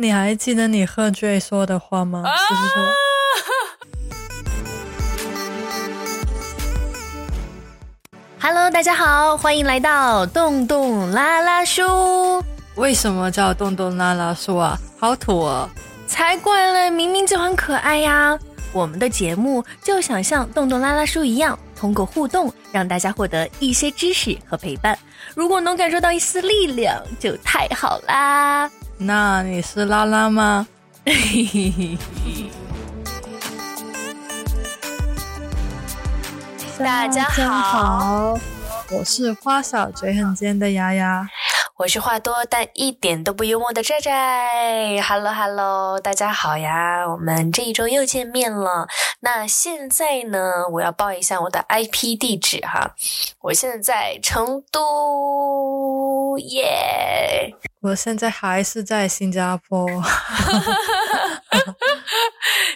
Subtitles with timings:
[0.00, 2.22] 你还记得你喝醉说的话吗？
[2.48, 2.84] 就是说。
[8.40, 12.40] Hello，大家好，欢迎来到洞洞拉拉书。
[12.76, 14.78] 为什么叫洞洞拉拉书啊？
[15.00, 15.68] 好土哦！
[16.06, 18.38] 才怪嘞，明明就很可爱呀。
[18.72, 24.96] 我们的节目就想像洞洞拉拉书一样，通过互动让大家获得一些知识和陪伴。
[25.34, 28.70] 如果能感受到一丝力量，就太好啦。
[29.00, 30.66] 那你是拉拉吗？
[36.78, 38.34] 大家好，
[38.90, 41.28] 我是花小嘴很尖的丫丫，
[41.76, 45.00] 我是话多但一点都不幽默的寨寨。
[45.00, 48.88] Hello Hello，大家好呀，我们这一周又见面了。
[49.20, 52.94] 那现在呢，我要报一下我的 IP 地址哈，
[53.40, 55.97] 我现在在成都
[56.38, 57.54] 耶。
[57.80, 59.86] 我现在还是在新加坡。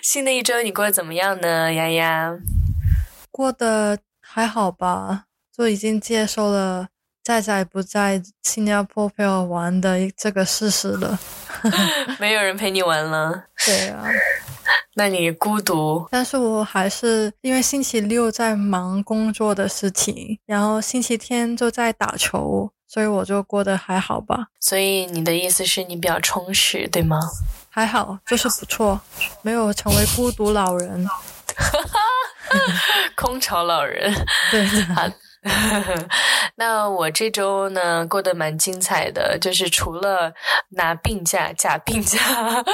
[0.03, 2.39] 新的一周你过得怎么样呢，洋洋？
[3.31, 5.25] 过得还好吧，
[5.57, 6.89] 就已经接受了
[7.23, 11.19] 在在不在新加坡陪我玩的这个事实了。
[12.19, 13.45] 没有人陪你玩了。
[13.65, 14.05] 对啊，
[14.95, 16.07] 那你孤独。
[16.11, 24.49] 但是我还是因为星期六在忙工作的事情，然后星期天就在打球，所以我就过得还好吧。
[24.61, 27.19] 所以你的意思是你比较充实，对吗？
[27.71, 29.01] 还好，就是不错，
[29.41, 31.09] 没有成为孤独老人。
[33.17, 34.13] 空巢老人，
[34.53, 35.03] 对，好。
[36.57, 40.33] 那我这周呢过得蛮精彩的，就是除了
[40.71, 42.19] 拿病假、假病假，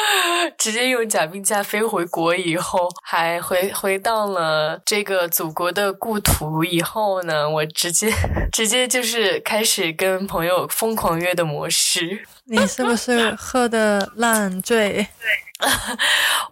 [0.58, 8.12] 直接用假病假飞回国以后，还回回到了这个祖国的故土以后呢，我直接
[8.52, 12.26] 直接就是开始跟朋友疯狂约的模式。
[12.50, 14.92] 你是不是喝的烂醉？
[14.92, 15.06] 对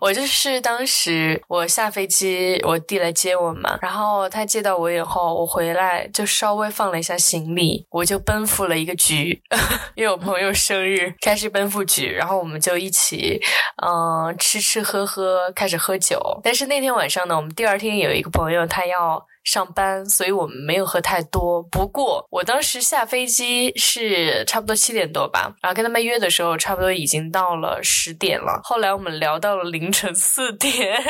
[0.00, 9.40] 我就是当时我下飞机，我弟来接我嘛，然后他接到我以后，我回来就稍微放了一下行李，我就奔赴了一个局，
[9.94, 13.40] 因为我朋友生日，开始奔赴局，然后我们就一起，
[13.80, 16.40] 嗯，吃吃喝喝，开始喝酒。
[16.42, 19.24] 但是那天晚上呢，我们第二天有一个朋友他要。
[19.46, 21.62] 上班，所以我们没有喝太多。
[21.62, 28.60] 不过我当时下飞机是差不多七点多吧，然后跟他们约的时候，差不多已经到了十点了。
[28.64, 31.00] 后来我们聊到了凌晨四点，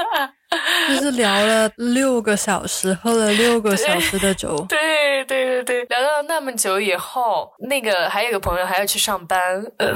[0.88, 4.64] 就是聊了六个小时，喝了六个小时的酒。
[4.68, 9.40] 对对对对，聊到那么久以后，那个还有个朋友还要去上班，
[9.78, 9.94] 呃，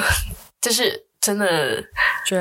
[0.62, 1.11] 就是。
[1.22, 1.82] 真的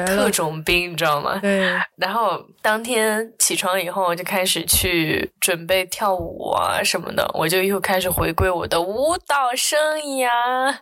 [0.06, 1.38] 特种兵，你知道吗？
[1.40, 1.80] 对。
[1.97, 10.75] 然后当天起床以后，我就开始去准备跳舞啊什么的，我就又开始回归我的舞蹈生涯，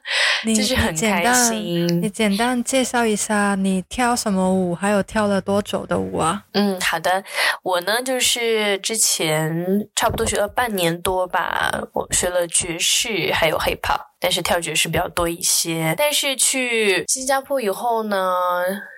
[0.55, 2.01] 就是很开心。
[2.01, 6.43] 你简单介绍一下你跳什么舞，还有跳了多久的舞啊？
[6.53, 7.21] 嗯，好的。
[7.63, 14.08] 我呢，就是之前差不多学了半年多吧，我学了爵士，还有 hip hop。
[14.19, 15.93] 但是跳爵士比较多一些。
[15.97, 18.33] 但是去新加坡以后呢，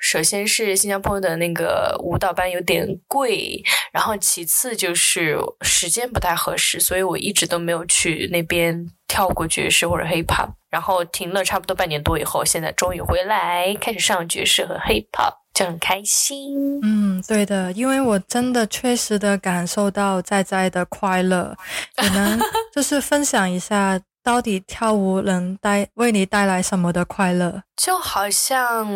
[0.01, 3.61] 首先是新加坡的那个舞蹈班有点贵，
[3.91, 10.49] 然后其次就是时间不太合适，所以我一直都没有去那边跳过爵士或者 hip hop。
[10.69, 16.79] 然后停了差不多半年多以后，现在终于回来开始上爵士和 hip hop，就很开心。
[16.81, 21.53] 嗯，对的，因为我真的确实的感受到在在的快乐，
[21.97, 22.39] 可能
[22.73, 23.99] 就是分享一下。
[24.23, 27.63] 到底跳舞能带为你带来什么的快乐？
[27.75, 28.87] 就好像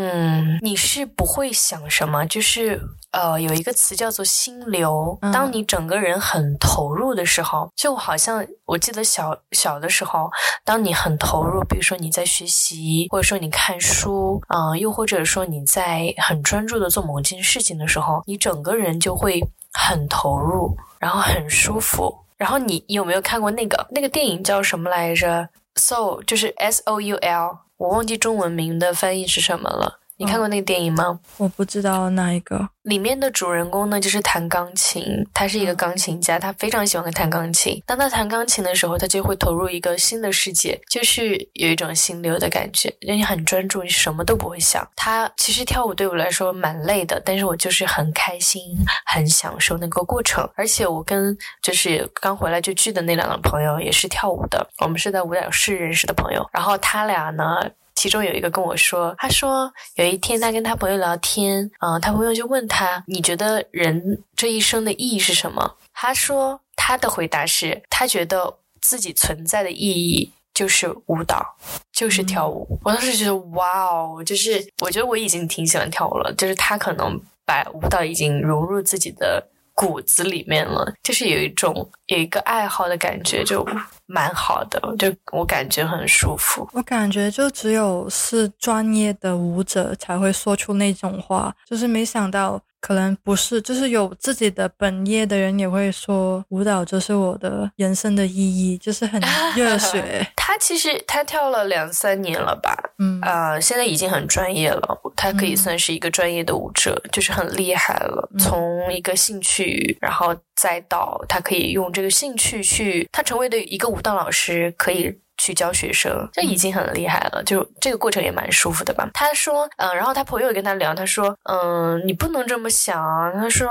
[0.62, 2.80] 你是不会想什么，就是
[3.12, 5.18] 呃，有一个词叫做心流。
[5.34, 10.30] 当你整个人很投入的时候，就好像我记得小小的时候，
[10.64, 19.42] 当你很投入，比如说你在学习，或者说你看书，嗯，又或者说你在很专注的做某件事情的时候，你整个人就会
[19.74, 22.16] 很投入，然后很舒服。
[22.38, 30.00] 然后你有没有看过那个那个电影叫什么来着？Soul 就是 S O U L，我忘记中文名的翻译是什么了。
[30.18, 31.20] 你看过那个电影吗？
[31.38, 32.70] 我不知道哪一个。
[32.84, 35.04] 里面的主人公呢，就是弹钢琴，
[35.34, 37.82] 他是一个钢琴家，他非常喜欢弹钢琴。
[37.86, 44.88] 当他弹钢琴的时候，他就会投入一个新的世界，就是有一种心流的感觉，让你很专注，你什么都不会想。
[44.96, 48.62] 他其实跳舞对我来说蛮累的，但是我就是很开心，
[49.06, 50.48] 很享受那个过程。
[50.56, 57.60] 而且我跟就是刚回来就聚的那两个朋友也是跳舞的，我们是在舞蹈室认识的朋友，然后他俩呢。
[57.96, 65.78] 其中有一个跟我说，他说有一天他跟他朋友聊天，嗯，他朋友就问他，你觉得人这一生的意义是什么？
[65.94, 71.56] 他说他的回答是他觉得自己存在的意义就是舞蹈，
[71.92, 72.80] 就是跳舞。
[72.84, 79.48] 我当时觉得哇哦，就是我觉得我已经挺喜欢跳舞了，就是他可能把舞蹈已经融入自己的。
[79.76, 83.64] 骨子里面了，就是有一种有一个爱好的感觉，就
[84.08, 86.68] 蛮好的，就我感觉很舒服。
[86.74, 92.60] 我感觉就只有是专业的舞者才会说出那种话，就是没想到。
[92.82, 99.20] 可能不是，就是有自己的本业的人也会说舞蹈就是我的人生的意义，就是很
[99.58, 100.28] 热血。
[100.36, 108.30] 他其实他跳了两三年了吧，嗯啊，现在已经很专业了，他可以算是一个专业的舞者，就是很厉害了。
[108.40, 115.20] 从一个兴趣，然后再到他可以用这个兴趣去，他成为的一个舞蹈老师，可以。
[115.38, 117.44] 去教学生，这已经很厉害了。
[117.44, 119.06] 就这个过程也蛮舒服的吧。
[119.14, 122.98] 他说，嗯，然后他朋友也跟他聊，他说，嗯，你不能这么想。
[123.34, 123.68] 他说，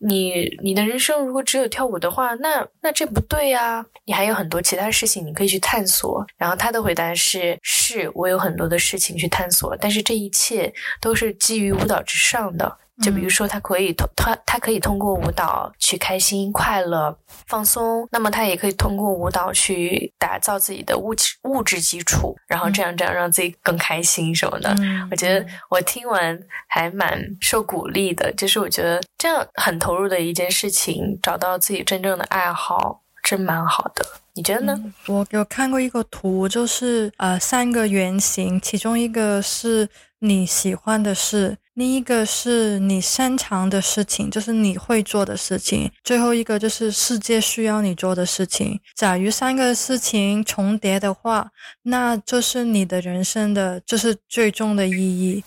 [0.00, 3.82] 你你的人生如果只有跳舞的话，那那这不对呀。
[4.04, 6.22] 你还有很多其他事情你可以去探索。
[6.36, 12.76] 然后他的回答是，是我有很多的事情去探索，但是这一切都是基于舞蹈之上的。
[13.00, 17.16] 就比如说，他可以通他他可以通过舞蹈去开心、快乐、
[17.46, 18.08] 放松。
[18.10, 24.74] 那么他也可以通过舞蹈去打造自己的物质物质基础，然后这样这样让自己更开心什么的。
[25.12, 34.04] 我觉得我听完还蛮受鼓励的，就是我觉得这样很投入的一件事情，找到自己真正的爱好，真蛮好的。
[34.38, 34.80] 你觉得呢？
[35.08, 39.88] 我有看过一个图，就是呃三个圆形，其中一个是
[40.20, 41.56] 你喜欢的是。
[41.78, 48.80] 另一个是你擅长的事情，就是你会做的事情；最后一个就是世界需要你做的事情。
[48.96, 51.48] 假如三个事情重叠的话，
[51.84, 55.44] 那就是你的人生的，就是最终的意义。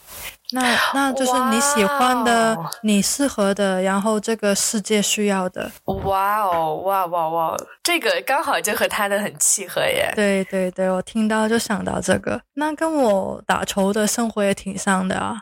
[0.53, 5.69] 那那就是你喜欢的，你适合的，然后这个世界需要的。
[5.83, 7.57] 哇哦，哇哇哇！
[7.83, 10.09] 这个刚好就和他的很契合耶。
[10.15, 15.35] 对对对，我听到就想到这个，那跟我打球的生活也挺像的啊。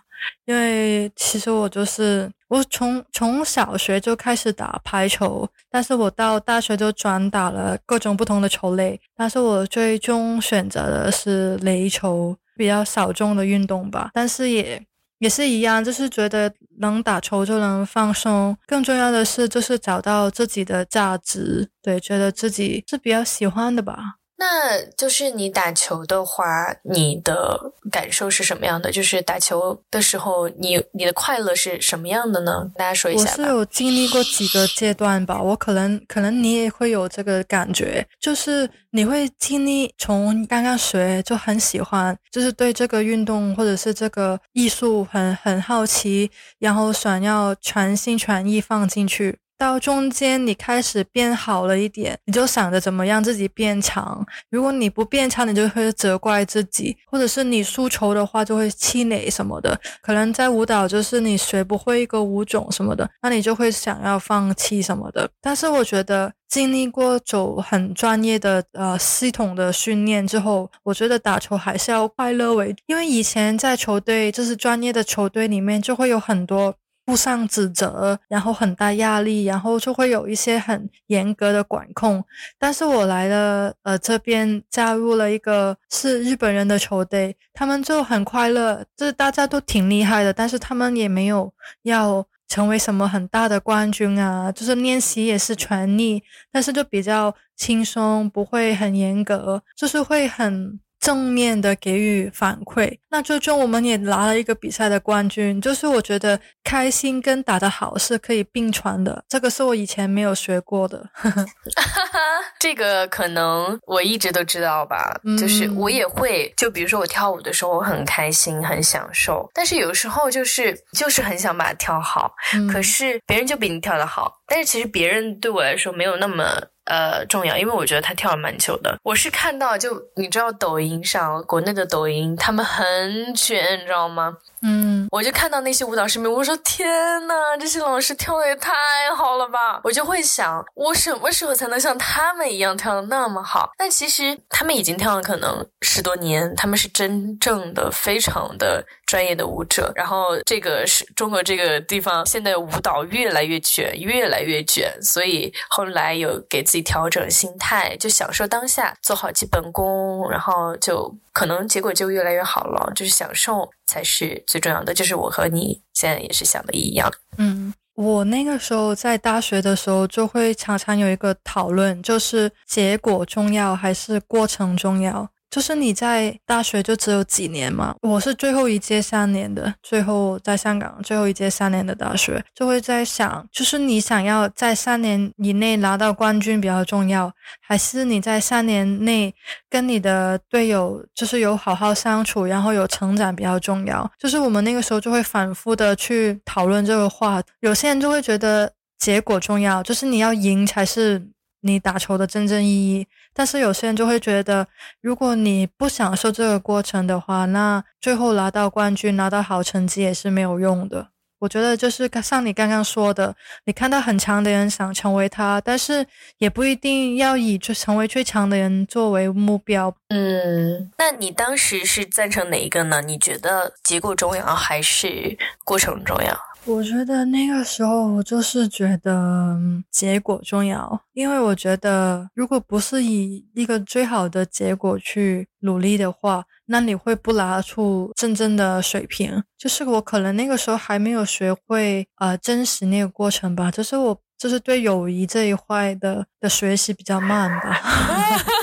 [0.46, 14.12] 因为其实我就是我从从小学就开始打排球，但是我到大学就转打了各种不同的球类，但是我最终选择的是垒球，比较小众的运动吧。
[14.14, 14.84] 但是也
[15.20, 24.16] 也是一样，就是觉得能打球就能放松，更重要的是就是找到自己的价值，对，觉得自己是比较喜欢的吧。
[24.40, 28.90] 那就是你打球的话，你的感受是什么样的？
[28.90, 32.72] 就是打球的时候，你你的快乐是什么样的呢？
[32.76, 33.24] 大家说一下。
[33.24, 49.38] 我是有经历过几个阶段吧，我可能可能你也会有这个感觉，就是你会经历从刚刚学就很喜欢，就是对这个运动或者是这个艺术很很好奇，然后想要全心全意放进去。
[49.60, 54.26] 到中间，你开始变好了一点，你就想着怎么样自己变强。
[54.50, 59.78] 如果你不变强，你就会责怪自己，或者是你输球的话就会气馁什么的。
[60.02, 65.30] 可能在舞蹈，就是你学不会一个舞种什么的，那你就会想要放弃什么的。
[65.42, 76.74] 但是我觉得经历过走很专业的呃系统的训练之后，我觉得打球还是要快乐为，因为以前在球队就是专业的球队里面就会有很多。
[77.10, 82.24] 互相指责，然后很大压力，然后就会有一些很严格的管控。
[82.60, 100.80] 但是我来了，呃，这边加入了一个是日本人的球队，他们就很快乐，就是大家都挺厉害的，但是他们也没有要成为什么很大的冠军啊，就是练习也是全力，但是就比较轻松，不会很严格，就是会很。
[101.00, 105.60] 正面的给予反馈，那最终我们也拿了一个比赛的冠军。
[105.62, 111.10] 就是我觉得开心跟打得好是可以并传的，这个是我以前没有学过的。
[112.60, 122.34] 这个可能我一直都知道吧，就是我也会，就比如说我跳舞的时候，我很开心，很享受，但是有时候就是就是很想把它跳好，
[122.72, 126.62] 可是别人就比你跳得好，但是其实别人对我来说没有那么。
[126.90, 128.98] 呃，重要，因为我觉得他跳了蛮久的。
[129.04, 134.38] 我是看到，就你知道，抖音上国内的抖音，他们很卷，你知道吗？
[134.62, 136.88] 嗯，我就看到那些舞蹈视频，我说天
[137.28, 138.74] 呐，这些老师跳的也太
[139.16, 139.80] 好了吧！
[139.84, 143.72] 我就会想，我什么时候才能像他们一样跳的那么好？
[143.78, 149.92] 但其实他们已经跳了可能十多年，他们是真正的非常的专业的舞者。
[149.96, 161.16] 然后这个是中国这个地方，现在舞蹈越来越卷，越来越卷，所以后来有给自己调整心态，就享受当下，做好基本功，然后就。
[161.40, 164.94] 可能结果就越来越好了，就是享受才是最重要的。
[164.94, 167.10] 就是我和你现在也是想的一样。
[167.38, 167.74] 嗯。
[167.96, 175.30] 我那个时候在大学的时候，就会常常有一个讨论，就是结果重要还是过程重要。
[175.50, 189.34] 就是你在大学就只有几年嘛，我是最后一届三年的，最后在香港最后一届三年的大学，就会在想，就是你想要在三年以内拿到冠军比较重要，还是你在三年内
[189.70, 194.10] 跟你的队友就是有好好相处，然后有成长比较重要。
[194.20, 201.28] 就是我们那个时候就会反复的去讨论这个话，有些人就会觉得结果重要，就是你要赢才是。
[201.62, 204.68] 你打球的真正意义，但是有些人就会觉得，
[205.02, 211.10] 如果你不享受这个过程的话，那最后拿到冠军、拿到好成绩也是没有用的。
[211.40, 216.06] 我觉得就是像你刚刚说的，你看到很强的人想成为他，但是
[216.38, 219.96] 也不一定要以就成为最强的人作为目标。
[220.10, 223.02] 嗯，那你当时是赞成哪一个呢？
[223.02, 226.38] 你觉得结果重要还是过程重要？
[226.66, 229.58] 我觉得那个时候我就是觉得
[229.90, 239.44] 结果重要，因为我觉得如果不是以一个最好的结果去努力的话，那你会不拿出真正的水平。
[239.58, 247.82] 就是我可能那个时候还没有学会呃珍惜那个过程吧，就是我就是对友谊这一块的的学习比较慢吧。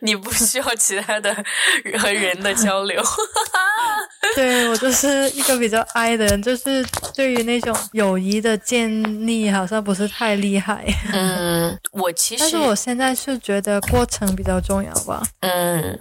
[0.00, 1.34] 你不需要其他的
[1.98, 3.02] 和人的交流。
[4.34, 6.84] 对我就是一个比较 I 的人，就是
[7.14, 10.84] 对于那种友谊的建立好像不是太厉害。
[11.12, 15.22] 嗯，我其实，但是我现在是觉得过程比较重要吧。
[15.40, 15.98] 嗯，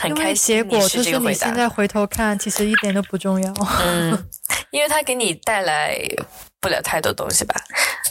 [0.00, 0.56] 很开心。
[0.56, 3.52] 结果就是你现在回头看，其实一点都不重要。
[3.82, 4.26] 嗯，
[4.70, 5.96] 因为它给你带来
[6.60, 7.54] 不了太多东西吧。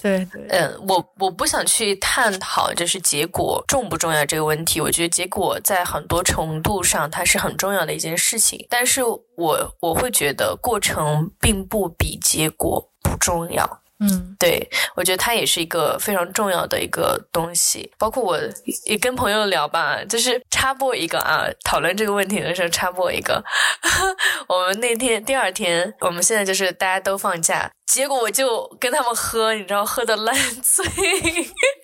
[0.01, 4.79] 对对，嗯，我我不想去探讨就是结果重不重要这个问题。
[4.79, 13.78] 我觉得结果在很多程度上它是很重要的一件事情，但是我我会觉得过程并不比结果不重要。
[13.99, 17.91] 嗯，对，我觉得它也是一个非常重要的一个东西。
[17.97, 18.39] 包括我
[18.85, 23.43] 也跟朋友聊吧，就是插播一个啊，讨论这个问题的时候插播一个。
[24.47, 27.69] 我们那天第二天，我们现在就是大家都放假。
[27.87, 30.85] 结果我就跟他们喝，你知道，喝的烂醉。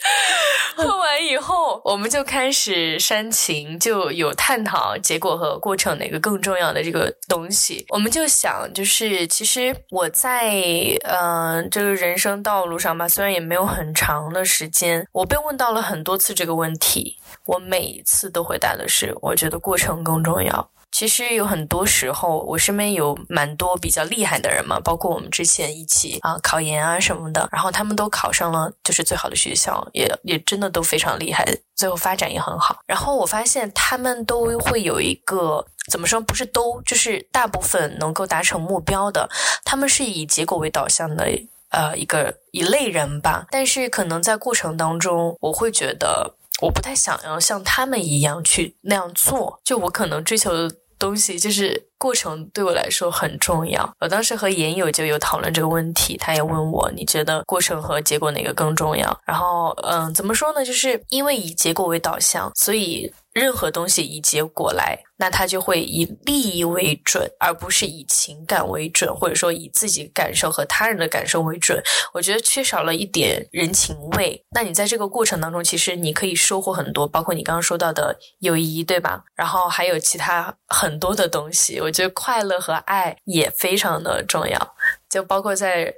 [0.75, 7.85] 喝完以后，我们就开始煽情，就有探讨结果和过程哪个更重要的这个东西。
[7.89, 10.61] 我们就想，就是其实我在
[11.03, 20.69] 呃这个人生道路上吧，虽然也没有很长的时间，我被问到了很多次这个问题，我每一次都回答的是，我觉得过程更重要。
[20.95, 32.77] 其实有很多时候，我身边有蛮多比较厉害的人嘛，包括我们之前一起啊考研啊什么的，然后他们都考上了就是最好的学校，也也真的都非常厉害，最后发展也很好。
[32.87, 39.29] 然后我发现他们都会有一个怎么说，不是都，就是大部分能够达成目标的，
[39.65, 41.27] 他们是以结果为导向的
[41.71, 43.45] 呃一个一类人吧。
[43.51, 50.51] 但是可能在过程当中，我会觉得我不太想要像他们一样去那样做，就我可能追求。
[50.99, 53.89] 东西就是过程对我来说很重要。
[53.99, 59.21] 我当时和研友就有讨论这个问题，他也问我，你觉得过程和结果哪个更重要？
[59.25, 60.63] 然后，嗯，怎么说呢？
[60.63, 63.11] 就是因为以结果为导向，所以。
[63.35, 71.81] 任何东西以结果来，那他就会以利益为准，而不是以情感为准，或者说以自己感受和他人的感受为准。
[72.13, 74.43] 我觉得缺少了一点人情味。
[74.51, 79.23] 那你在这个过程当中，其实你可以收获很多，包括你刚刚说到的友谊，对吧？
[79.35, 81.79] 然后还有其他很多的东西。
[81.79, 84.75] 我觉得快乐和爱也非常的重要。
[85.07, 85.93] 就包括在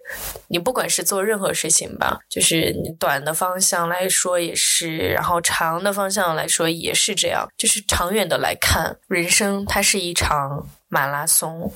[0.50, 7.48] 你不管是做任何事情吧，就是你短的方向来说也是，然后长的方向来说也是这样。
[7.58, 11.72] 就是长远的来看，人生它是一场马拉松，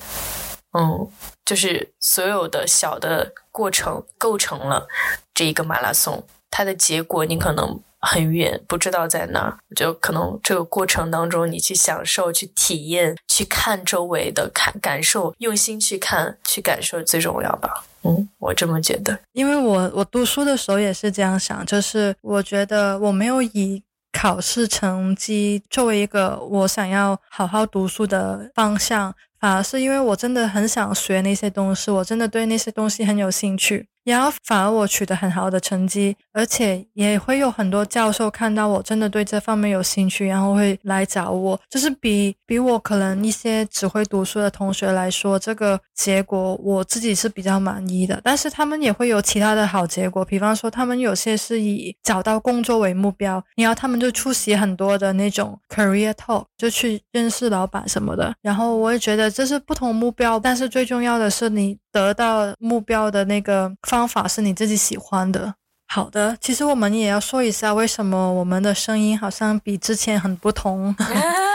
[0.72, 1.08] 嗯，
[1.44, 4.86] 就是所有的小的过程构成了
[5.34, 7.80] 这一个马拉松，它的结果你可能。
[8.04, 17.84] 很远，不知道在哪儿，就可能这个过程当中，你去享受、去体验、去看周围的看感受，用心去看、去感受最重要吧。
[18.02, 23.80] 嗯，我这么觉得，因为我我读书的时候也是这样想，就是我觉得我没有以
[24.12, 33.88] 考试成绩作为一个我想要好好读书的方向，反而是因为我真的很想学那些东西，我真的对那些东西很有兴趣。
[34.04, 41.60] 然后反而我取得很好的成绩，而且也会有很多教授看到我真的对这方面有兴趣，然后会来找我。
[41.70, 48.20] 就是比比我可能一些只会读书的同学来说，这个结果我自己是比较满意的。
[48.24, 58.34] 但是他们也会有其他的好结果，比方说他们有些是以找到工作为目标，然后他们就出席很多的那种 career talk，就去认识老板什么的。
[58.42, 65.54] 然后我也觉得这是不同目标，但是最重要的是你得到目标的那个方法是你自己喜欢的。
[65.88, 70.94] 好的，其实我们也要说一下，为什么我们的声音好像比之前很不同。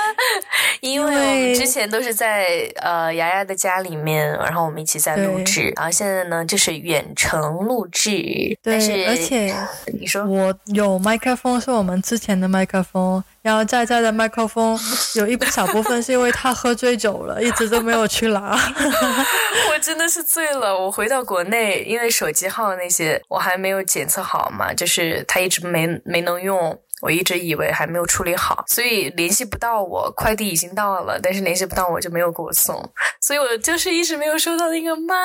[0.82, 8.58] 因为我们之前都是在呃牙牙的家里面，然后我们一起在录制，然后现在呢就是远程录制。
[8.62, 9.54] 对，而且
[10.00, 14.78] 你说我有麦克风是我们之前的麦克风，然后在在的麦克风
[15.16, 18.58] 有一小部分是因为他喝醉酒了，一直都没有去拿。
[19.72, 26.78] 我真的是醉了，我回到国内，因为手机号那些我还没有检测好嘛，就是他一直没没能用。
[27.02, 30.12] 我一直以为还没有处理好，所以联系不到我。
[30.16, 32.76] 快递已经到了，但是联系不到我就没有给我送，
[33.22, 35.16] 所以我就是一直没有收到那个麦。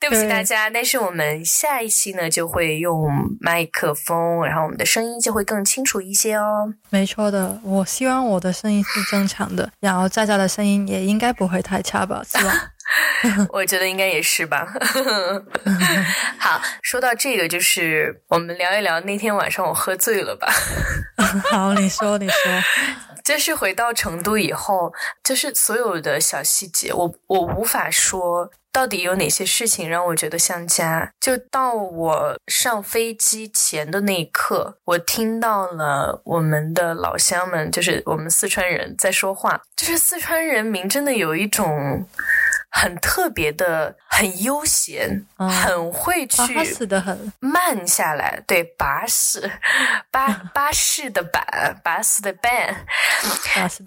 [0.00, 3.08] 对不起大家，但是我们下一期呢就会用
[3.40, 6.74] 麦克风，然后我们的声音就会更清楚一些哦。
[6.90, 12.22] 没错的，我希望我的声音是正常的，然后佳佳的声音也应该不会太差吧？
[12.26, 12.54] 希望。
[13.50, 14.66] 我觉得应该也是吧。
[16.38, 20.52] 好，说到这个，就是我们聊一聊那天晚上我喝醉了吧。
[21.50, 22.36] 好，你说，你说。
[23.24, 24.92] 就是回到成都以后，
[25.24, 31.10] 就是所有的小细节，我我无法说到底有哪些事情让我觉得像家。
[31.20, 39.60] 就到我上飞机前的那一刻，我听到了我们的老乡们，就是我们四川人在说话。
[39.74, 42.06] 就是四川人民真的有一种。
[42.78, 46.54] 很特别的，很悠闲，很会去
[47.40, 48.42] 慢下来。
[48.46, 49.50] 对，巴适，
[50.10, 52.84] 巴巴适的板，巴适的板，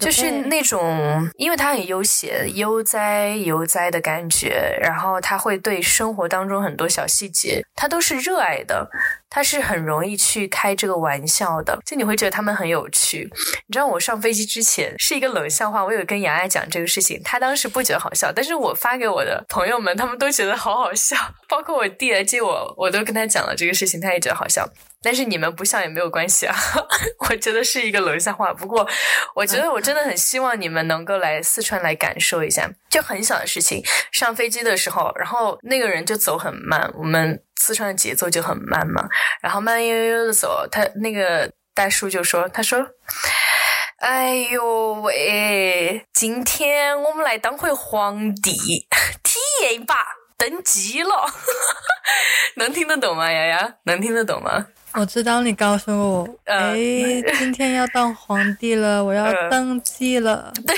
[0.00, 4.76] 就是那种，因为他很悠闲、悠哉悠哉的感觉。
[4.82, 8.90] 然后他会对生活当中很多小细节，他都是热爱的。
[9.30, 13.30] 他是很容易去开这个玩笑的，就你会觉得他们很有趣。
[13.66, 21.16] 你知道我上飞机之前是一个冷笑话，我有跟杨爱讲这个事情，他当时不觉得好笑，但是我发给我的朋友们，他们都觉得好好笑，
[21.48, 24.68] 包括我弟来接我，我都跟他讲了这个事情，他也觉得好笑。
[25.02, 26.54] 但是你们不笑也没有关系啊，
[27.30, 28.52] 我觉得是一个冷笑话。
[28.52, 28.86] 不过
[29.34, 33.82] 我觉得我真的很希望你们能够来四川来感受一下，就很小的事情。
[34.12, 37.42] 上飞机的时候，然后那个人就走很慢，我们。
[37.62, 39.06] 四川的节奏就很慢嘛，
[39.42, 42.82] 然后慢悠悠的走，他那个大叔就说：“他说，
[43.98, 48.88] 哎呦喂，今天我们来当回皇帝，
[49.22, 49.94] 体验一把
[50.38, 51.30] 登基了，
[52.56, 53.30] 能听得懂吗？
[53.30, 56.74] 丫丫，能听得懂吗？”我知道你告诉我，哎，
[57.38, 60.52] 今天要当皇帝了，我要登基了。
[60.66, 60.76] 对，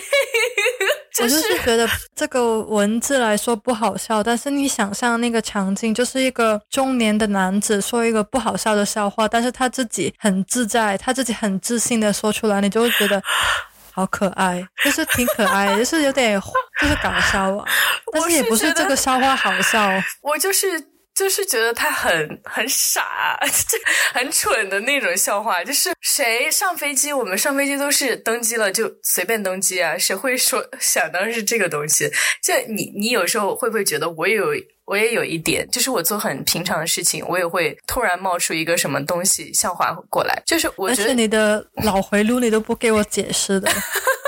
[1.25, 13.23] 我就是觉得这个文字来说不好笑，但是你想象那个场景，就是一个中年的男子说一个不好笑的笑话，但是他自己很自在，他自己很自信的说出来，你就会觉得
[13.93, 16.39] 好可爱，就是挺可爱，就是有点
[16.81, 17.65] 就是搞笑啊，
[18.13, 20.92] 但是也不是这个笑话好笑，我就是。
[21.15, 23.79] 就是觉得他很很傻， 就
[24.15, 25.63] 很蠢的那种笑话。
[25.63, 32.11] 就是谁上飞机，我们上飞机都是登机了就随便登机啊，谁会说想当是这个东西？
[32.43, 34.49] 就你你有时候会不会觉得我有
[34.85, 40.43] 我也有一点，就是我做很平常的事情，我也会突然冒出一个什么东西笑话过来。
[40.47, 43.71] 就是我觉得你的脑回路你都不给我解释的。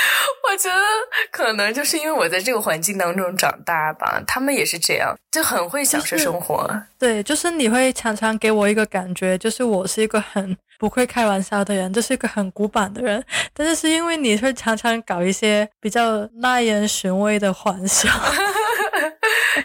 [0.50, 0.80] 我觉得
[1.30, 6.68] 可能就是因为我在这个环境当中长大吧，他们也是这样，就很会享受生活。
[6.98, 13.22] 对，就是你会常常给我一个感觉，就是我是一个很不会开玩笑的人，就是一个很古板的人。
[13.54, 18.08] 但是是因为你会常常搞一些比较耐人寻味的玩笑，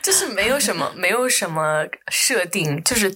[0.06, 3.12] 就是没有什么，没有什么设定，就是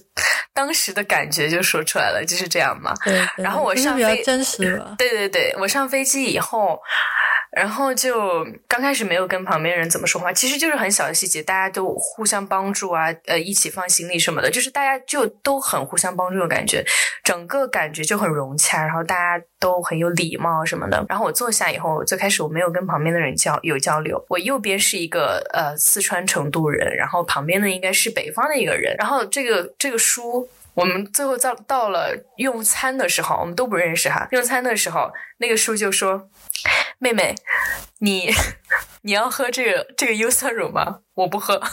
[0.52, 2.92] 当时的感觉就说出来了，就是这样嘛。
[3.04, 4.96] 对，然后我上飞真实了。
[4.98, 6.80] 对对对，我上飞机以后。
[7.50, 16.84] 然后就刚开始没有跟旁边人怎么说话，其实就是很小的细节，大家都互相帮助啊，呃，一起放行李什么的，就是大家就都很互相帮助的感觉，
[17.24, 21.04] 整个感觉就很融洽，然后大家都很有礼貌什么的。
[21.08, 30.48] 然后我坐下以后，最开始我没有跟旁边的人交有交流，我右边是一个呃四川成都人，然后旁边的应该是北方的一个人，然后这个这个书。
[30.72, 34.26] 我们最后到到了用餐的时候，我们都不认识哈。
[34.30, 36.30] 用餐的时候，那个叔就说
[36.98, 37.34] ：“妹妹，
[37.98, 38.30] 你
[39.02, 41.00] 你要喝这个这个优酸乳吗？
[41.14, 41.60] 我不喝。”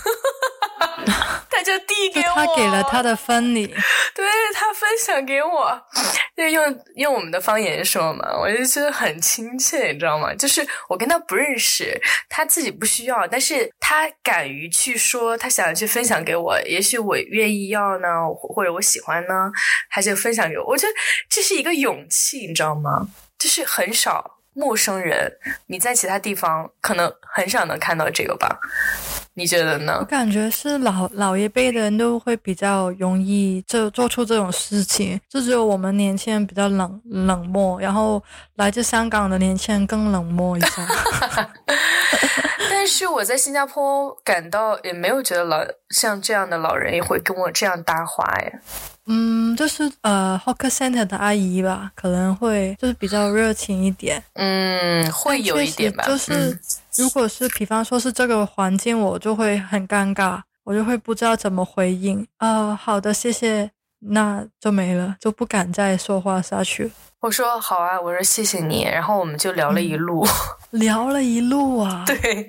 [1.50, 3.66] 他就递 给我，他给了他的分你，
[4.14, 5.82] 对他分享给我，
[6.36, 10.34] 就用用我们的方言说嘛，我就觉得很亲切，你知道吗？
[10.36, 19.52] 就是我跟他不认识，他自己不需要，但是他敢于去说，他想要去分享给我，也许我愿意要呢，或者我喜欢呢，
[19.90, 20.66] 他就分享给我。
[20.68, 20.94] 我觉得
[21.30, 23.08] 这是一个勇气，你知道吗？
[23.40, 25.32] 就是很少陌生人，
[25.68, 28.58] 你在其他地方可能很少能看到这个吧。
[29.36, 29.98] 你觉得呢？
[30.00, 38.24] 我感觉是老老一辈的人都会比较容易就做出这种事情，就只有我们年轻人比较冷冷漠，然后
[38.56, 40.68] 来自香港的年轻人更冷漠一下。
[42.88, 48.52] 但是我在新加坡感到也没有觉得老像这样的老人也会跟我这样搭话呀。
[49.08, 54.24] 嗯，就是呃，hawker center 的阿姨吧，可能会就是比较热情一点。
[54.36, 56.06] 嗯，会有一点吧。
[56.08, 56.58] 就是
[56.96, 62.26] 如果是比方说是这个环境，我就会很尴尬，我就会不知道怎么回应。
[62.38, 63.70] 啊，好的，谢谢，
[64.00, 66.90] 那就没了，就不敢再说话下去。
[67.20, 70.26] 我说好啊，我说谢谢你，然后我们就聊了一路，
[70.72, 72.04] 聊了一路啊。
[72.08, 72.48] 对，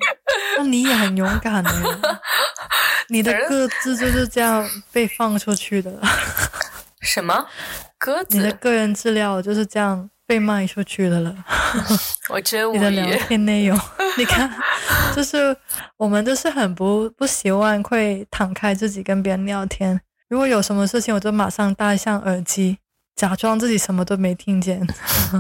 [0.59, 2.21] 那你也很勇敢的，
[3.09, 5.99] 你的个子就是这样被放出去的。
[7.01, 7.47] 什么？
[7.97, 8.37] 鸽子？
[8.37, 11.35] 你的个人资料就是这样被卖出去的了。
[12.29, 12.79] 我真无语。
[12.79, 13.81] 你的聊天内容，
[14.19, 14.51] 你看，
[15.17, 15.57] 就是
[15.97, 19.99] 我们都是很不不习惯会敞开自己跟别人聊天。
[20.29, 22.79] 如果有什么事情，我就马上戴上耳机。
[23.19, 24.81] 假装自己什么都没听见，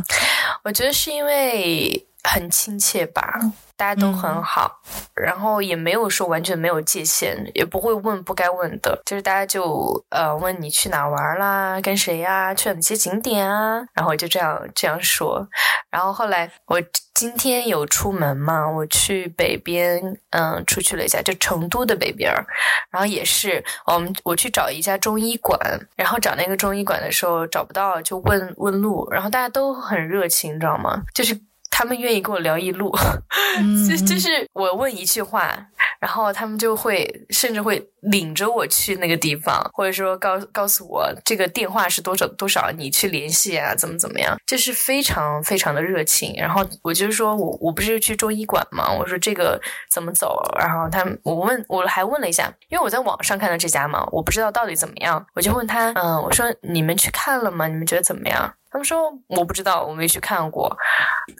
[0.64, 3.38] 我觉得是因为很亲切吧，
[3.76, 4.80] 大家都很好，
[5.14, 15.48] 然后也没有说完全没有界限，也不会问不该问的，就是大家就呃问你去哪玩啦，跟谁呀，去哪些景点啊，然后就这样这样说，
[15.90, 16.82] 然后后来我。
[17.14, 18.70] 今天有出门嘛？
[18.70, 20.00] 我去北边，
[20.30, 22.46] 嗯，出去了一下，就成都的北边儿。
[22.92, 25.58] 然后也是，我们我去找一家中医馆，
[25.96, 29.10] 然后找那个中医馆的时候找不到，就问问路。
[29.10, 31.02] 然后大家都很热情，你知道吗？
[31.12, 31.36] 就是
[31.78, 32.92] 他们愿意跟我聊一路，
[33.88, 35.56] 就就是我问一句话。
[36.00, 46.34] 然后他们就会甚至会领着我去那个地方，或者说告告诉我这个电话是多少多少，你去联系啊，怎么怎么样，就是非常非常的热情。
[46.36, 48.92] 然后我就说我我不是去中医馆吗？
[48.92, 50.40] 我说这个怎么走？
[50.58, 57.66] 然后他们我问我还问了一下，因为我在网上看到这家嘛，我不知道到底怎么样，我就问他，嗯，我说你们去看了吗？
[57.66, 58.54] 你们觉得怎么样？
[58.70, 60.76] 他们说我不知道，我没去看过。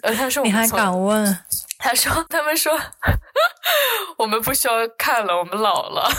[0.01, 1.37] 呃，他说你还敢问？
[1.79, 2.79] 他说他们说
[4.17, 6.11] 我们不需要看了，我们老了。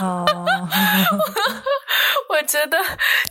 [0.00, 0.24] 哦，
[2.28, 2.78] 我觉得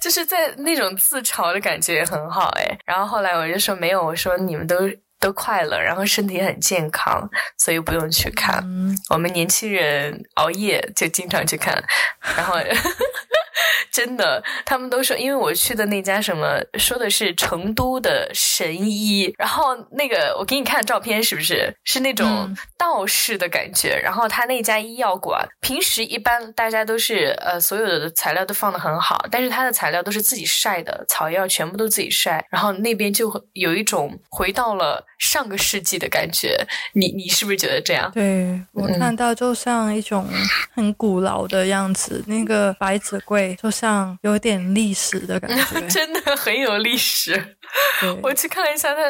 [0.02, 2.78] 就是在那种自嘲的感觉也很好哎。
[2.86, 4.76] 然后后来我就说没有，我说你们都。
[5.20, 8.64] 都快乐，然后身体很健康，所以不用去看。
[9.10, 11.84] 我们年轻人熬夜就经常去看，
[12.36, 12.54] 然后
[13.92, 24.00] 真的，他们都说，因为我去的那家什么，说的是成都的神医，然后那个我给你看照片，是不是是那种道士的感觉？
[24.04, 35.06] 然后他那家医药馆，平时一般大家都是呃，所有的材料都放的很好，但是他的材料都是自己晒的，草药全部都自己晒，然后那边就有一种回到了。
[35.20, 36.56] 上个世纪的感觉，
[36.94, 38.12] 你你是不是觉得这样？
[38.12, 40.30] 对我看到就像一种
[40.76, 47.58] 很古老的样子，那个白纸柜就像有点历史的感觉， 真的很有历史。
[48.24, 49.02] 我去看了一下，它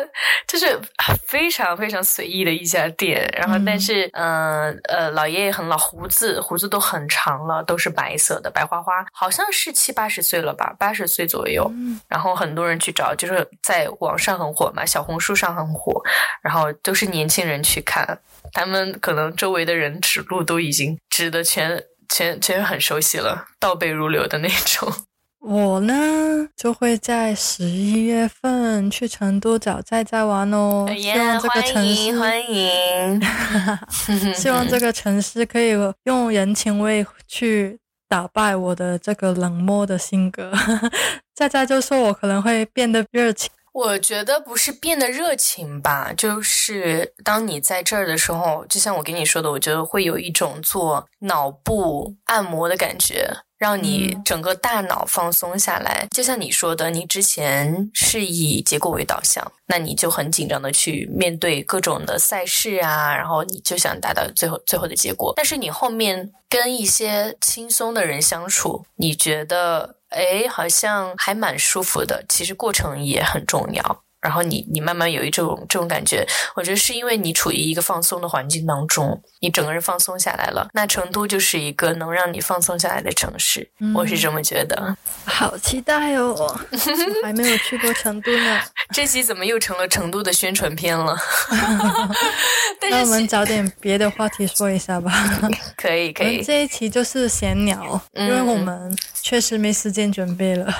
[0.47, 0.79] 就是
[1.27, 11.71] 非常非常随意的一家店，然后但是嗯呃，老爷爷很老，胡子胡子都很长了，都是白色的，白花花，好像是七八十岁了吧，八十岁左右。
[12.07, 16.01] 然后很多人去找，就是在网上很火嘛，小红书上很火。
[16.41, 18.19] 然后都是年轻人去看，
[18.53, 24.91] 他们可能周围的人指路都已经指的全全全很熟悉了，倒背如流的那种。
[25.39, 25.95] 我呢
[26.57, 33.21] 就会在十一月份去成都找在在玩哦，希望这个城市欢迎，
[34.35, 40.51] 希望这个城市可以用人情味去打败我的这个冷漠的性格。
[41.33, 43.49] 在在就说我可能会变得热情。
[43.77, 56.07] 我觉得不是变得热情吧，就是当你在这儿的时候，就像我跟你说的，我觉得会有一种做脑部按摩的感觉，让你整个大脑放松下来。
[56.09, 65.33] 就像你说的，你之前是以结果为导向，那你就很紧张的去面对各种的赛事啊，然后你就想达到最后最后的结果。
[65.35, 69.96] 但是你后面跟一些轻松的人相处，你觉得？
[70.09, 72.23] 哎，好像还蛮舒服的。
[72.29, 74.03] 其实过程也很重要。
[74.19, 76.25] 然后你你慢慢有一种这种感觉，
[76.55, 80.67] 我觉得是因为你处于一个放松的环境当中，你整个人放松下来了。
[80.73, 84.97] 那成都就是一个能让你放松下来的城市，我是这么觉得。
[85.25, 86.59] 好期待哦！
[87.23, 88.59] 还没有去过成都呢。
[88.93, 91.15] 这期怎么又成了成都的宣传片了？
[92.89, 95.11] 那我们找点别的话题说一下吧。
[95.77, 96.41] 可以可以。
[96.43, 100.73] 这一期就是闲聊，因为我们确实没时间准备了。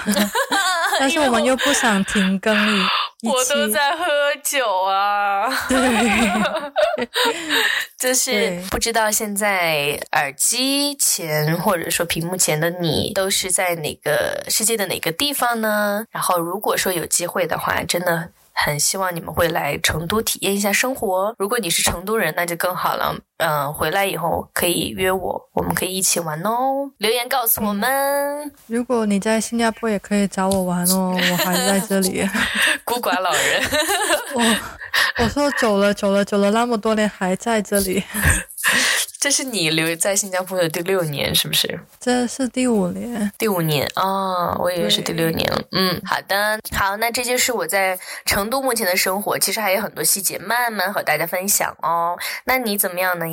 [0.99, 2.81] 但是我们又不想停更一，
[3.23, 4.05] 我都在喝
[4.43, 5.49] 酒啊。
[5.67, 7.07] 对，
[7.97, 16.05] 就是不知道现在耳机前或者说屏幕前的你都是在哪个世界的哪个地方呢？
[16.11, 18.29] 然后如果说有机会的话，真的。
[18.59, 21.31] 很希望你们会来成都体验一下生活。
[21.37, 23.15] 如果你是成都人，那就更好了。
[23.37, 26.91] 嗯，回来以后可以约我，我们可以一起玩哦。
[26.97, 28.51] 留言告诉我们。
[28.65, 32.27] 如果你在新加坡，也可以找我玩哦，我还在这里。
[32.83, 33.63] 孤寡老人。
[34.33, 38.03] 我我说走了走了走了那么多年，还在这里。
[39.19, 41.79] 这是你留在新加坡的第六年，是不是？
[41.99, 45.59] 这是第五年，第五年啊，我以为是第六年了。
[45.71, 52.15] 嗯，好的，好，那这就是我在成都目前的生活，其实还有很多细节慢慢和大家分享哦。
[52.45, 53.26] 那你怎么样呢，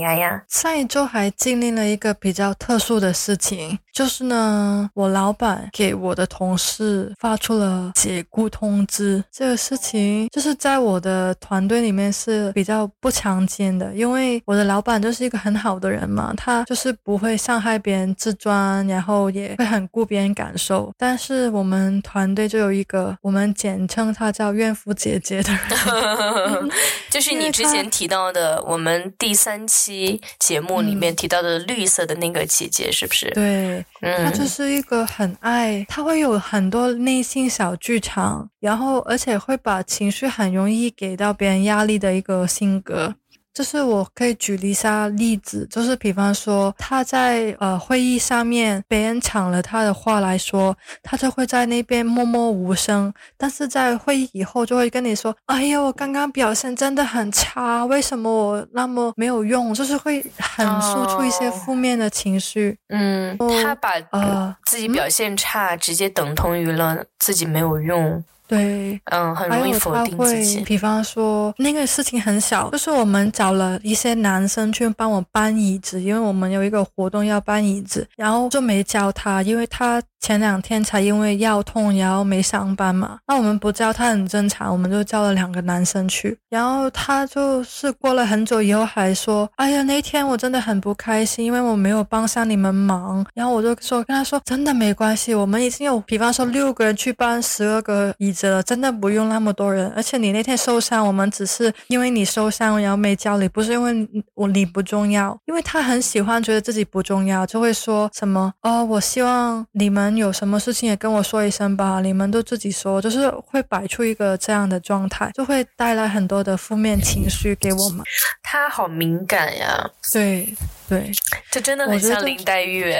[0.49, 9.23] 上一周还经历了一个比较特殊的事情，就是呢，我老板给我的同事发出了解雇通知。
[9.31, 15.75] 这个事情就是在我的团队里面是比较不常见的，因为我的老板就是一个很好。
[15.85, 20.91] 的人嘛，他就是不会伤害别人自尊，然后也会很顾别人感受。
[20.97, 26.71] 但是我们团队就有一个，我们简称他叫怨妇姐姐的人，
[27.11, 33.29] 就是你之前提到的，我们第三期节目里面提到的绿色的那个姐姐，是不是？
[33.31, 43.15] 对，她就是一个很爱，他会有很多内心小剧场，然后而且会把情绪很容易给到别人压力的一个性格。
[43.55, 62.77] 就是我可以举一下例子，就是比方说他在呃会议上面，别人抢了他的话来说，他就会在那边默默无声，但是在会议以后就会跟你说：“哎呀，我刚刚表现真的很差，为什么我那么没有用？”就是会很输出一些负面的情绪。
[62.89, 68.25] 嗯，他把呃自己表现差直接等同于了自己没有用。
[68.55, 70.61] 对，嗯，很容易否定自己。
[70.61, 80.03] 比方说，那个事情很小，就是我们找了一些男生去帮我搬椅子，因为我们有一个活动要搬椅子，然后就没教他，因为他。
[80.21, 83.19] 前两天才因为腰痛，然后没上班嘛。
[83.27, 86.35] 那我们不叫他很正常，我们就叫了两个男生去。
[86.49, 99.93] 然后他就是过了很久以后还说：“哎呀，那天我真的很不开心，因为我没有帮上你们忙。”然后我就说跟他说：“真的没关系，我们已经有，比方说六个人去搬十二个椅子了，真的不用那么多人。
[99.97, 105.37] 而且你那天受伤，我们只是因为你受伤，然后没叫你，不是因为我你不重要。
[105.47, 118.05] 因为他很喜欢觉得自己不重要，就会说什么哦，我希望你们。”有什么事情也跟我说一声吧，你们都自己说，就是会摆出一个这样的状态，就会带来很多的负面情绪给我们。
[118.43, 120.55] 他好敏感呀，对
[120.89, 121.11] 对，
[121.51, 122.95] 这真的很像林黛玉，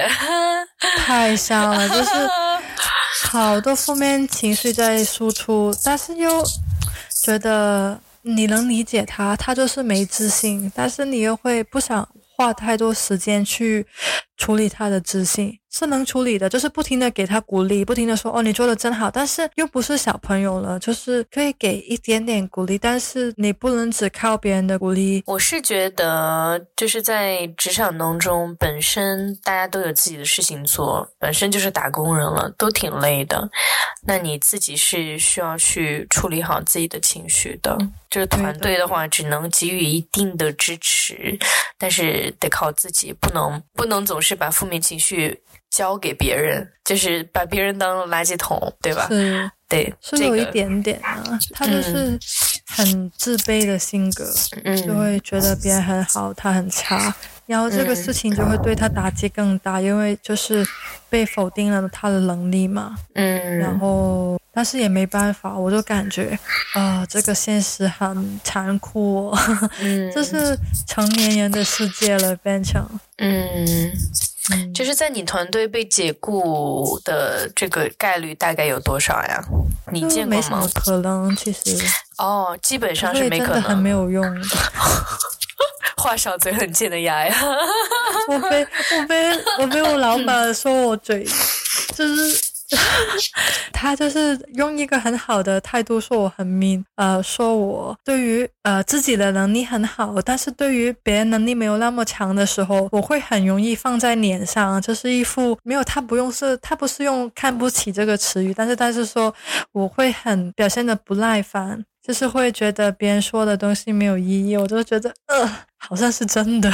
[0.97, 2.09] 太像了，就是
[3.23, 6.43] 好多负面情绪在输出，但是又
[7.23, 13.85] 觉得你能理解他，他就是没自信，但是你又会不想花太多时间去
[14.37, 15.57] 处理他的自信。
[15.77, 25.21] 是能处理的，就是不停的给他鼓励，不停的说哦，你做的真好，但是又不是小朋友了，就是可以给一点点鼓励，但是你不能只靠别人的鼓励。
[25.25, 33.49] 我是觉得，就是在职场当中，本身大家都有自己的事情做，本身就是打工人了，都挺累的。
[34.07, 37.77] 那你自己是需要去处理好自己的情绪的。
[38.09, 41.37] 就是团队的话，只能给予一定的支持，
[41.77, 45.41] 但是得靠自己，不能不能总是把负面情绪。
[45.69, 49.07] 交给别人，就是把别人当垃圾桶，对吧？
[49.09, 51.23] 是，对，是有一点点啊。
[51.51, 52.17] 他就是
[52.67, 54.31] 很自卑的性格，
[54.85, 57.13] 就会觉得别人很好，他很差，
[57.45, 60.65] 然后这个事情就会对他打击更大，因为就是
[61.09, 62.95] 被否定了他的能力嘛。
[63.13, 66.37] 嗯，然后但是也没办法，我就感觉
[66.73, 69.35] 啊，这个现实很残酷，
[70.13, 73.91] 这是成年人的世界了，变成嗯。
[74.73, 79.43] 就是在你团队被解雇的这个概率大概有多少呀？
[79.91, 80.67] 你见过吗？
[80.73, 81.77] 可能其实
[82.17, 84.23] 哦，基本上是没可能，很没有用。
[85.97, 87.35] 话少嘴很贱的丫呀！
[88.29, 91.23] 我被我被我被我老板说我嘴
[91.95, 92.44] 就是。
[93.71, 109.33] 他就是用一个很好的态度说我很 mean，呃，说我对于呃自己的能力很好，但是对于别人能力没有那么强的时候，我会很容易放在脸上，就是一副没有他不用是，他不是用看不起这个词语，但是但是说
[109.71, 116.71] 我会很表现的不耐烦，就是会觉得别人说的东西没有意义，我就觉得呃好像是真的。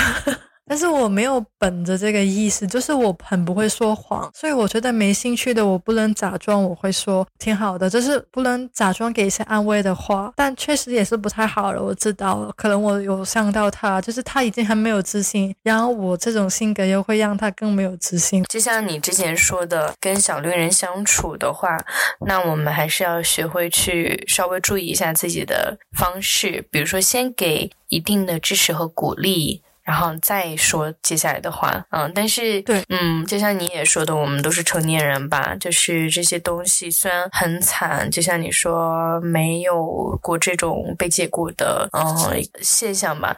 [0.72, 11.84] 但是我没有本着这个意思，就是我很不会说谎，所以我觉得没兴趣的我不能假装我会说挺好的，就是不能假装给一些安慰的话，但确实也是不太好了。
[11.84, 18.42] 我知道，可能我有伤到他，就是他已经很没有自信，然后我这种性格又会让他更没有自信。
[18.46, 21.78] 就像你之前说的，跟小绿人相处的话，
[22.26, 29.62] 那我们还是要学会去稍微注意一下自己的方式，比如说先给一定的支持和鼓励。
[29.84, 43.36] 然后再说接下来的话，嗯，但是对，嗯，就像你也说的，我们都是成年人吧，就是这些东西虽然很惨，就像你说没有过这种被解雇的嗯现象吧，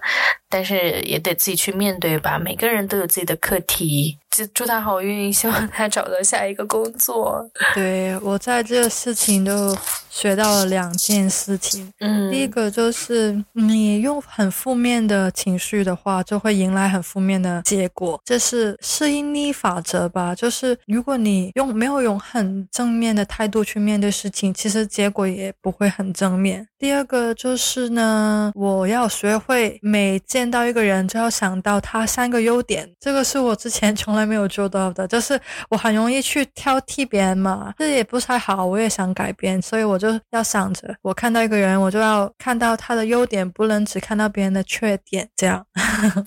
[0.50, 2.38] 但是也得自己去面对吧。
[2.38, 7.50] 每个人都有自己的课题，就祝他好运，希望他找到下一个工作。
[7.74, 9.76] 对我在这个事情都
[10.10, 20.34] 学到了两件事情，嗯，第一个就是你用很负面的情绪的话，就会迎来很负面的结果，这是适应力法则吧？
[20.34, 26.68] 就是如果你用没有用很正面的态度去面对事情，其实结果也不会很正面。
[26.80, 45.64] 第二个就是呢，我要学会每见到一个人就要想到他三个优点，这个是我之前 从来没有做到的，就是我很容易去挑剔别人嘛，这也不太好，我也想改变，所以我就要想着，我看到一个人，我就要看到他的优点，不能只看到别人的缺点，这样。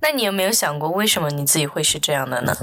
[0.00, 2.54] 那你有没有想过，为什么你自己会是这样的呢？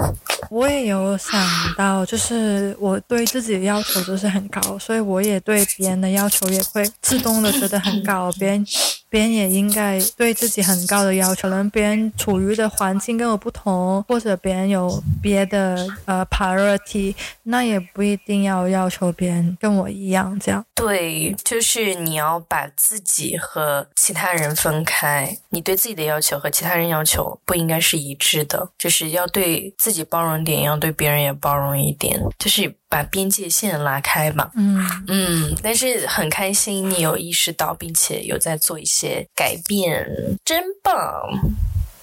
[0.49, 1.39] 我也有想
[1.75, 8.65] 到，就是我对自己的要求就是很高，所以我也对别人的要求也会自动的觉得很高，别人。
[9.13, 20.65] 别人也应该对自己很高的要求，可能别人处于的环境跟我不同，或者别人有别的呃 priority，那也不一定要要求别人跟我一样这样。
[20.73, 34.51] 对，就是你要把自己和其他人分开，你对自己的要求和其他人要求不应该是一致的，就是要对自己包容点，要对别人也包容一点，就是把边界线拉开嘛。
[34.55, 39.27] 嗯嗯，但是很开心你有意识到，并且有在做一些。
[39.35, 40.07] 改变
[40.45, 40.93] 真棒，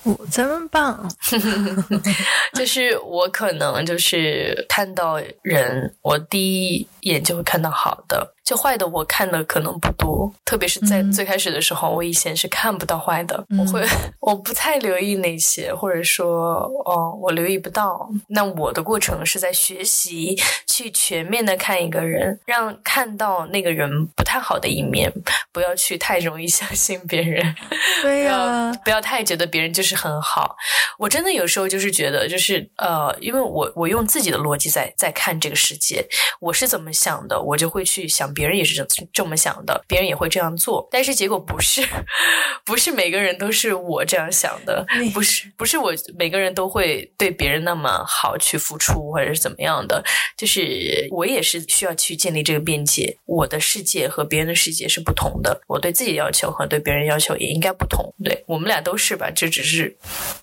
[0.03, 1.09] 我真棒。
[2.55, 8.35] 就是我可能就是看到人，我第一眼就会看到好的。
[8.51, 13.87] 就坏的我看的可能不多，特别是在最开始的时候，我以前是看不到坏的，我会
[14.19, 18.11] 我不太留意那些，或者说哦，我留意不到。
[18.31, 20.37] 那我的过程是在学习
[20.67, 25.13] 去全面的看一个人，让看到那个人不太好的一面，
[25.53, 27.55] 不要去太容易 相信别人。
[28.03, 30.57] 对呀，不要太觉得别人就是很好。
[30.99, 36.05] 我真的有时候就是觉得，就是呃，因为我我用自己的逻辑在在看这个世界，
[36.41, 38.29] 我是怎么想的，我就会去想。
[38.40, 41.83] 别人也是这这么想的，别人也会这样做，但是结果不是，
[42.65, 50.03] 不是每个人都是我这样想的，不是，不是我每个人都会对别人那么好去付出，或者是怎么样的，
[50.37, 59.97] 就是我也是需要去建立这个边界，我的世界和别人的世界是不同的，我对自己要求和对别人要求也应该不同，对我们俩都是吧，这只是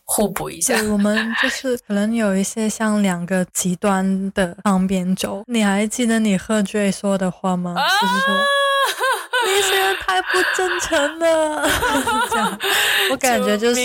[0.03, 7.75] 互补一下，我们 就是可能有一些像两个极端的方边走，你还记得你喝醉说的话吗？
[8.01, 8.35] 就是说，
[9.45, 11.69] 那些人太不真诚了。
[12.29, 12.59] 这样，
[13.11, 13.81] 我感觉就是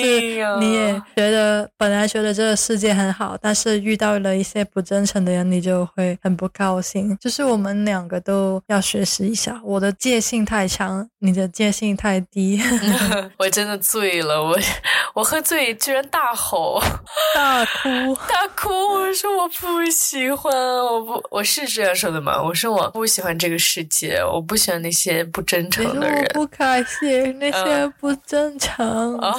[0.59, 7.17] 你也觉得本来觉得这个世界很好，但是遇到了一些不真诚的人，你就会很不高兴。
[7.19, 9.61] 就是我们两个都要学习一下。
[9.65, 12.61] 我的戒性太强，你的戒性太低。
[13.39, 14.59] 我真的醉了，我
[15.15, 16.81] 我喝醉居然大吼
[17.35, 18.71] 大哭大哭。
[18.73, 22.43] 我说我不喜欢，我不我是这样说的吗？
[22.43, 26.25] 我说我不喜欢这个世界，我不喜欢那些不真诚的人。
[26.33, 28.87] 不开心，那些不正常。
[28.87, 29.33] 哦，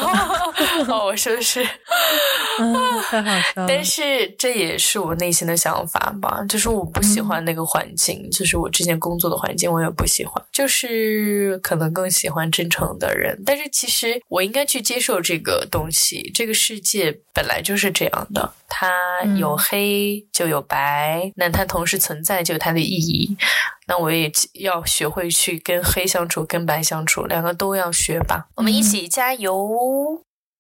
[1.05, 1.63] 我说的是，
[3.09, 3.67] 太好笑了。
[3.67, 10.43] 但是这也是我内心的想法吧，就是我不喜欢那个环境，就是我之前工作的环境，我也不喜欢。
[10.51, 16.31] 就是可能更喜欢真诚的人，但是其实我应该去接受这个东西。
[16.33, 23.37] 这个世界本来就是这样的，它有黑就有白，那它同时存在就有它的意义。
[23.85, 28.47] 那我也要学会去跟黑相处，跟白相处，两个都要学吧。
[28.55, 29.69] 我们一起加油！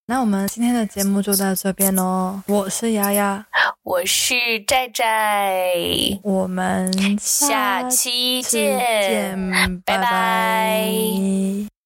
[0.05, 2.41] 那我们今天的节目就到这边喽。
[2.47, 3.47] 我是丫丫，
[3.81, 4.35] 我是
[4.67, 11.72] 寨寨，我们下期见，拜拜。